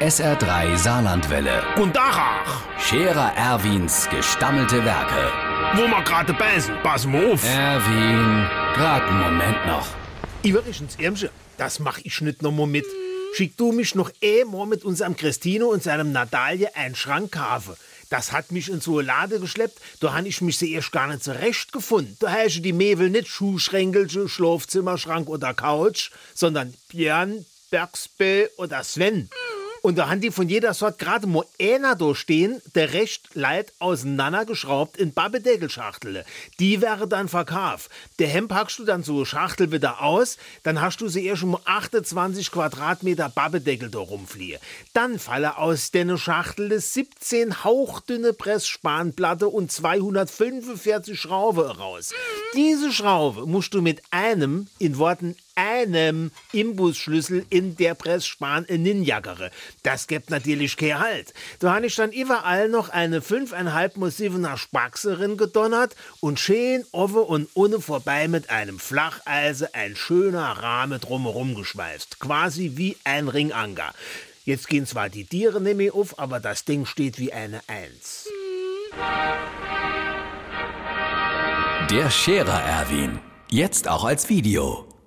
SR3 0.00 0.76
Saarlandwelle. 0.76 1.60
Und 1.74 1.96
Dachach, 1.96 2.62
Scherer 2.78 3.32
Erwins 3.34 4.08
gestammelte 4.08 4.84
Werke. 4.84 5.32
wo 5.74 5.88
wir 5.88 6.02
gerade 6.04 6.32
beißen, 6.34 6.72
pass 6.84 7.04
mal 7.04 7.32
auf. 7.32 7.42
Erwin, 7.44 8.46
grad 8.74 9.02
einen 9.02 9.18
Moment 9.18 9.66
noch. 9.66 9.88
Übrigens, 10.44 10.94
Irmsche, 11.00 11.30
das 11.56 11.80
mach 11.80 11.98
ich 12.04 12.20
nicht 12.20 12.42
noch 12.42 12.52
mal 12.52 12.68
mit. 12.68 12.86
Schick 13.34 13.56
du 13.56 13.72
mich 13.72 13.96
noch 13.96 14.12
einmal 14.22 14.66
mit 14.68 14.84
unserem 14.84 15.16
Christino 15.16 15.66
und 15.66 15.82
seinem 15.82 16.12
Nadalie 16.12 16.68
einen 16.76 16.94
Schrank 16.94 17.32
kaufen. 17.32 17.74
Das 18.08 18.30
hat 18.30 18.52
mich 18.52 18.70
in 18.70 18.80
so 18.80 18.98
eine 18.98 19.08
Lade 19.08 19.40
geschleppt, 19.40 19.80
da 19.98 20.12
han 20.12 20.26
ich 20.26 20.40
mich 20.40 20.58
sehr 20.58 20.68
erst 20.68 20.92
gar 20.92 21.08
nicht 21.08 21.24
zurecht 21.24 21.72
gefunden. 21.72 22.16
Da 22.20 22.30
heiße 22.30 22.60
die 22.60 22.72
Mebel 22.72 23.10
nicht 23.10 23.26
Schuhschränkelche, 23.26 24.28
Schlafzimmerschrank 24.28 25.28
oder 25.28 25.54
Couch, 25.54 26.12
sondern 26.34 26.72
Björn, 26.88 27.44
Bergsbö 27.70 28.46
oder 28.58 28.84
Sven. 28.84 29.28
Und 29.88 29.96
da 29.96 30.10
haben 30.10 30.20
die 30.20 30.30
von 30.30 30.50
jeder 30.50 30.74
Sort 30.74 30.98
gerade 30.98 31.26
mal 31.26 31.46
einer 31.58 31.96
da 31.96 32.14
stehen, 32.14 32.60
der 32.74 32.92
recht 32.92 33.30
leid 33.32 33.72
auseinandergeschraubt 33.78 34.98
in 34.98 35.14
Babbedeckelschachtel. 35.14 36.26
Die 36.60 36.82
wäre 36.82 37.08
dann 37.08 37.26
verkauft. 37.26 37.90
Der 38.18 38.28
Hemd 38.28 38.50
packst 38.50 38.78
du 38.78 38.84
dann 38.84 39.02
so 39.02 39.24
Schachtel 39.24 39.72
wieder 39.72 40.02
aus, 40.02 40.36
dann 40.62 40.82
hast 40.82 41.00
du 41.00 41.08
sie 41.08 41.24
erst 41.24 41.42
um 41.42 41.56
28 41.64 42.50
Quadratmeter 42.50 43.30
Babbedeckel 43.30 43.88
da 43.88 44.00
rumfliehen. 44.00 44.60
Dann 44.92 45.18
falle 45.18 45.56
aus 45.56 45.90
der 45.90 46.18
Schachtel 46.18 46.78
17 46.78 47.64
hauchdünne 47.64 48.34
Pressspanplatte 48.34 49.48
und 49.48 49.72
245 49.72 51.18
Schrauben 51.18 51.64
raus. 51.64 52.12
Diese 52.54 52.92
Schraube 52.92 53.46
musst 53.46 53.72
du 53.72 53.80
mit 53.80 54.02
einem, 54.10 54.66
in 54.78 54.98
Worten 54.98 55.34
einem 55.82 56.30
Imbusschlüssel 56.52 57.46
in 57.50 57.76
der 57.76 57.94
Pressspan 57.94 58.66
ninjagere. 58.68 59.50
Das 59.82 60.06
gibt 60.06 60.30
natürlich 60.30 60.76
kein 60.76 60.98
Halt. 60.98 61.34
Da 61.58 61.74
habe 61.74 61.86
ich 61.86 61.94
dann 61.94 62.12
überall 62.12 62.68
noch 62.68 62.88
eine 62.88 63.20
5,5 63.20 63.98
massivener 63.98 64.56
Spaxerin 64.56 65.36
gedonnert 65.36 65.94
und 66.20 66.40
schön 66.40 66.84
offen 66.92 67.22
und 67.22 67.48
ohne 67.54 67.80
vorbei 67.80 68.28
mit 68.28 68.50
einem 68.50 68.78
Flacheise 68.78 69.74
ein 69.74 69.96
schöner 69.96 70.50
Rahmen 70.50 71.00
drumherum 71.00 71.54
geschweißt. 71.54 72.18
Quasi 72.20 72.72
wie 72.74 72.96
ein 73.04 73.28
Ringanker. 73.28 73.92
Jetzt 74.44 74.68
gehen 74.68 74.86
zwar 74.86 75.10
die 75.10 75.26
Tiere 75.26 75.60
nicht 75.60 75.76
mehr 75.76 75.94
auf, 75.94 76.18
aber 76.18 76.40
das 76.40 76.64
Ding 76.64 76.86
steht 76.86 77.18
wie 77.18 77.32
eine 77.32 77.60
Eins. 77.66 78.28
Der 81.90 82.10
Scherer 82.10 82.62
Erwin. 82.62 83.18
Jetzt 83.50 83.88
auch 83.88 84.04
als 84.04 84.28
Video. 84.28 84.87